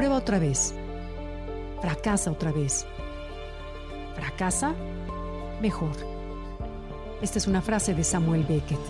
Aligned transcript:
Prueba 0.00 0.16
otra 0.16 0.38
vez. 0.38 0.72
Fracasa 1.82 2.30
otra 2.30 2.52
vez. 2.52 2.86
Fracasa 4.14 4.74
mejor. 5.60 5.94
Esta 7.20 7.36
es 7.36 7.46
una 7.46 7.60
frase 7.60 7.92
de 7.92 8.02
Samuel 8.02 8.44
Beckett. 8.44 8.80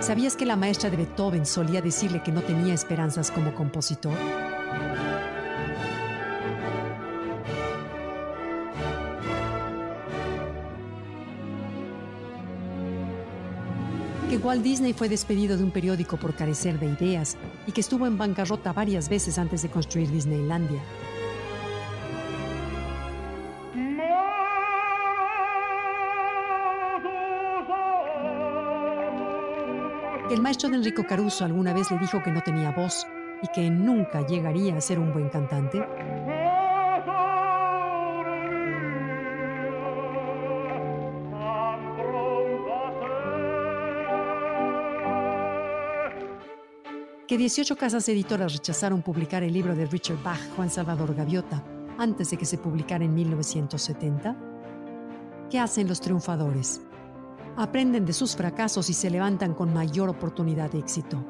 ¿Sabías 0.00 0.36
que 0.36 0.44
la 0.44 0.56
maestra 0.56 0.90
de 0.90 0.98
Beethoven 0.98 1.46
solía 1.46 1.80
decirle 1.80 2.22
que 2.22 2.30
no 2.30 2.42
tenía 2.42 2.74
esperanzas 2.74 3.30
como 3.30 3.54
compositor? 3.54 4.12
Que 14.36 14.46
Walt 14.46 14.62
Disney 14.62 14.92
fue 14.92 15.08
despedido 15.08 15.56
de 15.56 15.64
un 15.64 15.70
periódico 15.70 16.16
por 16.18 16.34
carecer 16.34 16.78
de 16.78 16.86
ideas 16.86 17.38
y 17.66 17.72
que 17.72 17.80
estuvo 17.80 18.06
en 18.06 18.18
bancarrota 18.18 18.72
varias 18.72 19.08
veces 19.08 19.38
antes 19.38 19.62
de 19.62 19.70
construir 19.70 20.10
Disneylandia. 20.10 20.82
El 30.30 30.42
maestro 30.42 30.68
de 30.68 30.76
Enrico 30.76 31.06
Caruso 31.06 31.44
alguna 31.44 31.72
vez 31.72 31.90
le 31.90 31.98
dijo 31.98 32.22
que 32.22 32.30
no 32.30 32.42
tenía 32.42 32.72
voz 32.72 33.06
y 33.42 33.48
que 33.54 33.70
nunca 33.70 34.26
llegaría 34.26 34.76
a 34.76 34.80
ser 34.80 34.98
un 34.98 35.12
buen 35.12 35.28
cantante. 35.30 35.82
Que 47.26 47.36
18 47.36 47.76
casas 47.76 48.08
editoras 48.08 48.52
rechazaron 48.52 49.02
publicar 49.02 49.42
el 49.42 49.52
libro 49.52 49.74
de 49.74 49.86
Richard 49.86 50.22
Bach, 50.22 50.38
Juan 50.54 50.70
Salvador 50.70 51.12
Gaviota, 51.14 51.64
antes 51.98 52.30
de 52.30 52.36
que 52.36 52.44
se 52.44 52.58
publicara 52.58 53.04
en 53.04 53.14
1970? 53.14 54.36
¿Qué 55.50 55.58
hacen 55.58 55.88
los 55.88 56.00
triunfadores? 56.00 56.80
Aprenden 57.56 58.04
de 58.04 58.12
sus 58.12 58.36
fracasos 58.36 58.88
y 58.90 58.92
se 58.92 59.10
levantan 59.10 59.54
con 59.54 59.74
mayor 59.74 60.08
oportunidad 60.08 60.70
de 60.70 60.78
éxito. 60.78 61.24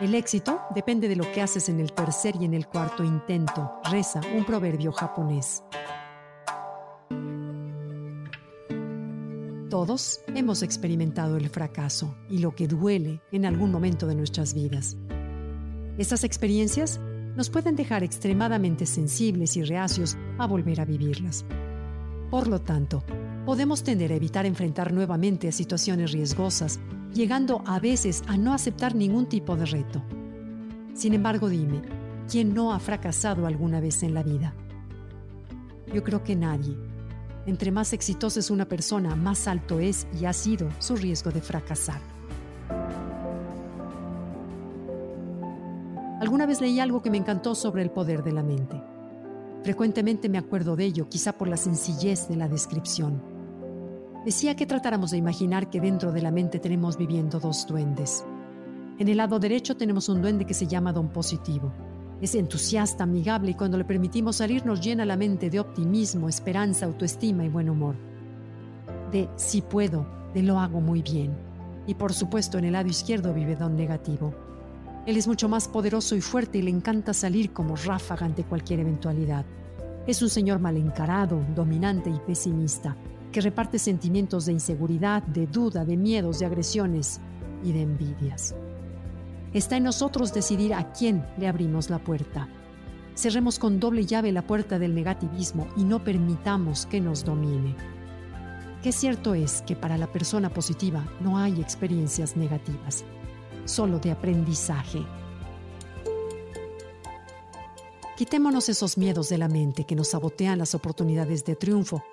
El 0.00 0.14
éxito 0.14 0.62
depende 0.74 1.06
de 1.08 1.16
lo 1.16 1.30
que 1.30 1.42
haces 1.42 1.68
en 1.68 1.78
el 1.78 1.92
tercer 1.92 2.34
y 2.40 2.46
en 2.46 2.54
el 2.54 2.66
cuarto 2.66 3.04
intento, 3.04 3.80
reza 3.90 4.20
un 4.34 4.44
proverbio 4.44 4.90
japonés. 4.92 5.62
Todos 9.70 10.20
hemos 10.34 10.64
experimentado 10.64 11.36
el 11.36 11.48
fracaso 11.48 12.16
y 12.28 12.38
lo 12.38 12.56
que 12.56 12.66
duele 12.66 13.22
en 13.30 13.46
algún 13.46 13.70
momento 13.70 14.08
de 14.08 14.16
nuestras 14.16 14.52
vidas. 14.52 14.96
Estas 15.96 16.24
experiencias 16.24 16.98
nos 17.36 17.50
pueden 17.50 17.76
dejar 17.76 18.02
extremadamente 18.02 18.84
sensibles 18.84 19.56
y 19.56 19.62
reacios 19.62 20.16
a 20.38 20.48
volver 20.48 20.80
a 20.80 20.84
vivirlas. 20.84 21.44
Por 22.32 22.48
lo 22.48 22.60
tanto, 22.60 23.04
podemos 23.46 23.84
tender 23.84 24.10
a 24.10 24.16
evitar 24.16 24.44
enfrentar 24.44 24.92
nuevamente 24.92 25.46
a 25.46 25.52
situaciones 25.52 26.10
riesgosas, 26.10 26.80
llegando 27.14 27.62
a 27.64 27.78
veces 27.78 28.24
a 28.26 28.36
no 28.36 28.52
aceptar 28.52 28.96
ningún 28.96 29.28
tipo 29.28 29.54
de 29.54 29.66
reto. 29.66 30.02
Sin 30.94 31.14
embargo, 31.14 31.48
dime, 31.48 31.80
¿quién 32.28 32.54
no 32.54 32.72
ha 32.72 32.80
fracasado 32.80 33.46
alguna 33.46 33.78
vez 33.78 34.02
en 34.02 34.14
la 34.14 34.24
vida? 34.24 34.52
Yo 35.94 36.02
creo 36.02 36.24
que 36.24 36.34
nadie 36.34 36.89
entre 37.50 37.70
más 37.72 37.92
exitosa 37.92 38.40
es 38.40 38.50
una 38.50 38.66
persona, 38.66 39.16
más 39.16 39.48
alto 39.48 39.80
es 39.80 40.06
y 40.18 40.24
ha 40.24 40.32
sido 40.32 40.68
su 40.78 40.96
riesgo 40.96 41.30
de 41.30 41.42
fracasar. 41.42 42.00
Alguna 46.20 46.46
vez 46.46 46.60
leí 46.60 46.80
algo 46.80 47.02
que 47.02 47.10
me 47.10 47.18
encantó 47.18 47.54
sobre 47.54 47.82
el 47.82 47.90
poder 47.90 48.22
de 48.22 48.32
la 48.32 48.42
mente. 48.42 48.80
Frecuentemente 49.62 50.28
me 50.28 50.38
acuerdo 50.38 50.76
de 50.76 50.84
ello, 50.84 51.08
quizá 51.08 51.32
por 51.32 51.48
la 51.48 51.56
sencillez 51.56 52.28
de 52.28 52.36
la 52.36 52.48
descripción. 52.48 53.22
Decía 54.24 54.54
que 54.54 54.66
tratáramos 54.66 55.10
de 55.10 55.16
imaginar 55.16 55.70
que 55.70 55.80
dentro 55.80 56.12
de 56.12 56.22
la 56.22 56.30
mente 56.30 56.58
tenemos 56.58 56.96
viviendo 56.96 57.40
dos 57.40 57.66
duendes. 57.66 58.24
En 58.98 59.08
el 59.08 59.16
lado 59.16 59.38
derecho 59.38 59.76
tenemos 59.76 60.08
un 60.08 60.20
duende 60.20 60.44
que 60.44 60.54
se 60.54 60.66
llama 60.66 60.92
don 60.92 61.08
positivo, 61.08 61.72
es 62.20 62.34
entusiasta, 62.34 63.04
amigable 63.04 63.52
y 63.52 63.54
cuando 63.54 63.78
le 63.78 63.84
permitimos 63.84 64.36
salir 64.36 64.66
nos 64.66 64.80
llena 64.80 65.04
la 65.06 65.16
mente 65.16 65.48
de 65.48 65.58
optimismo, 65.58 66.28
esperanza, 66.28 66.86
autoestima 66.86 67.44
y 67.44 67.48
buen 67.48 67.70
humor. 67.70 67.94
De 69.10 69.28
si 69.36 69.62
puedo, 69.62 70.06
de 70.34 70.42
lo 70.42 70.58
hago 70.58 70.80
muy 70.80 71.02
bien. 71.02 71.32
Y 71.86 71.94
por 71.94 72.12
supuesto 72.12 72.58
en 72.58 72.66
el 72.66 72.72
lado 72.72 72.88
izquierdo 72.88 73.32
vive 73.32 73.56
don 73.56 73.74
negativo. 73.74 74.34
Él 75.06 75.16
es 75.16 75.26
mucho 75.26 75.48
más 75.48 75.66
poderoso 75.66 76.14
y 76.14 76.20
fuerte 76.20 76.58
y 76.58 76.62
le 76.62 76.70
encanta 76.70 77.14
salir 77.14 77.52
como 77.52 77.74
ráfaga 77.74 78.26
ante 78.26 78.44
cualquier 78.44 78.80
eventualidad. 78.80 79.46
Es 80.06 80.20
un 80.20 80.28
señor 80.28 80.58
mal 80.58 80.76
encarado, 80.76 81.42
dominante 81.54 82.10
y 82.10 82.18
pesimista, 82.26 82.96
que 83.32 83.40
reparte 83.40 83.78
sentimientos 83.78 84.44
de 84.44 84.52
inseguridad, 84.52 85.22
de 85.22 85.46
duda, 85.46 85.86
de 85.86 85.96
miedos, 85.96 86.38
de 86.38 86.46
agresiones 86.46 87.20
y 87.64 87.72
de 87.72 87.82
envidias. 87.82 88.54
Está 89.52 89.76
en 89.76 89.84
nosotros 89.84 90.32
decidir 90.32 90.74
a 90.74 90.92
quién 90.92 91.26
le 91.36 91.48
abrimos 91.48 91.90
la 91.90 91.98
puerta. 91.98 92.48
Cerremos 93.14 93.58
con 93.58 93.80
doble 93.80 94.06
llave 94.06 94.30
la 94.30 94.46
puerta 94.46 94.78
del 94.78 94.94
negativismo 94.94 95.66
y 95.76 95.82
no 95.82 96.04
permitamos 96.04 96.86
que 96.86 97.00
nos 97.00 97.24
domine. 97.24 97.74
Qué 98.82 98.92
cierto 98.92 99.34
es 99.34 99.62
que 99.62 99.74
para 99.74 99.98
la 99.98 100.06
persona 100.06 100.50
positiva 100.50 101.04
no 101.20 101.36
hay 101.36 101.60
experiencias 101.60 102.36
negativas, 102.36 103.04
solo 103.64 103.98
de 103.98 104.12
aprendizaje. 104.12 105.04
Quitémonos 108.16 108.68
esos 108.68 108.96
miedos 108.96 109.28
de 109.30 109.38
la 109.38 109.48
mente 109.48 109.84
que 109.84 109.96
nos 109.96 110.08
sabotean 110.08 110.58
las 110.58 110.74
oportunidades 110.74 111.44
de 111.44 111.56
triunfo, 111.56 112.04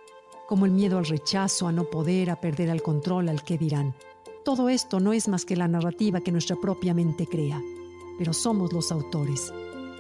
como 0.48 0.66
el 0.66 0.72
miedo 0.72 0.98
al 0.98 1.06
rechazo, 1.06 1.68
a 1.68 1.72
no 1.72 1.84
poder, 1.84 2.32
a 2.32 2.42
perder 2.42 2.70
el 2.70 2.82
control, 2.82 3.30
al 3.30 3.44
que 3.44 3.58
dirán. 3.58 3.94
Todo 4.48 4.70
esto 4.70 5.02
no 5.02 5.12
es 5.12 5.28
más 5.28 5.44
que 5.44 5.58
la 5.58 5.68
narrativa 5.68 6.22
que 6.22 6.32
nuestra 6.32 6.56
propia 6.56 6.94
mente 6.94 7.28
crea, 7.28 7.62
pero 8.18 8.32
somos 8.32 8.72
los 8.72 8.94
autores. 8.94 9.52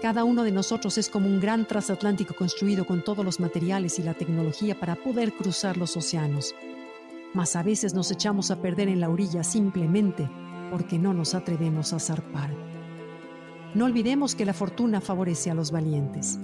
Cada 0.01 0.23
uno 0.23 0.45
de 0.45 0.53
nosotros 0.53 0.97
es 0.97 1.09
como 1.09 1.27
un 1.27 1.41
gran 1.41 1.67
transatlántico 1.67 2.33
construido 2.33 2.87
con 2.87 3.03
todos 3.03 3.25
los 3.25 3.41
materiales 3.41 3.99
y 3.99 4.03
la 4.03 4.13
tecnología 4.13 4.79
para 4.79 4.95
poder 4.95 5.33
cruzar 5.33 5.75
los 5.75 5.97
océanos. 5.97 6.55
Mas 7.33 7.57
a 7.57 7.61
veces 7.61 7.93
nos 7.93 8.09
echamos 8.09 8.49
a 8.49 8.61
perder 8.61 8.87
en 8.87 9.01
la 9.01 9.09
orilla 9.09 9.43
simplemente 9.43 10.29
porque 10.71 10.97
no 10.97 11.13
nos 11.13 11.35
atrevemos 11.35 11.91
a 11.91 11.99
zarpar. 11.99 12.55
No 13.75 13.83
olvidemos 13.83 14.33
que 14.33 14.45
la 14.45 14.53
fortuna 14.53 15.01
favorece 15.01 15.51
a 15.51 15.55
los 15.55 15.71
valientes. 15.71 16.39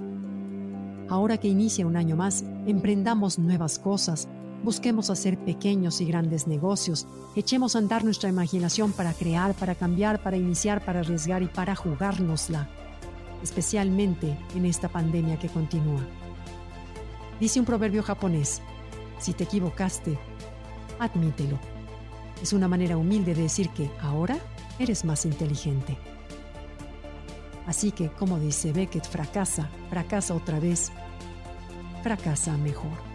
Ahora 1.08 1.38
que 1.38 1.48
inicia 1.48 1.86
un 1.86 1.96
año 1.96 2.16
más, 2.16 2.44
emprendamos 2.66 3.38
nuevas 3.38 3.78
cosas, 3.78 4.28
Busquemos 4.64 5.10
hacer 5.10 5.36
pequeños 5.36 6.00
y 6.00 6.06
grandes 6.06 6.46
negocios. 6.46 7.06
Echemos 7.36 7.76
a 7.76 7.80
andar 7.80 8.02
nuestra 8.02 8.30
imaginación 8.30 8.92
para 8.92 9.12
crear, 9.12 9.52
para 9.52 9.74
cambiar, 9.74 10.22
para 10.22 10.38
iniciar, 10.38 10.82
para 10.82 11.00
arriesgar 11.00 11.42
y 11.42 11.48
para 11.48 11.76
jugárnosla, 11.76 12.70
especialmente 13.42 14.38
en 14.56 14.64
esta 14.64 14.88
pandemia 14.88 15.38
que 15.38 15.50
continúa. 15.50 16.00
Dice 17.38 17.60
un 17.60 17.66
proverbio 17.66 18.02
japonés, 18.02 18.62
si 19.18 19.34
te 19.34 19.44
equivocaste, 19.44 20.18
admítelo. 20.98 21.58
Es 22.42 22.54
una 22.54 22.66
manera 22.66 22.96
humilde 22.96 23.34
de 23.34 23.42
decir 23.42 23.68
que 23.68 23.90
ahora 24.00 24.38
eres 24.78 25.04
más 25.04 25.26
inteligente. 25.26 25.98
Así 27.66 27.92
que, 27.92 28.08
como 28.08 28.40
dice 28.40 28.72
Beckett, 28.72 29.06
fracasa, 29.06 29.68
fracasa 29.90 30.32
otra 30.34 30.58
vez, 30.58 30.90
fracasa 32.02 32.56
mejor. 32.56 33.14